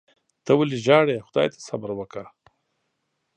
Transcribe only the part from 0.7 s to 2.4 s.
ژاړې. خدای ته صبر وکړه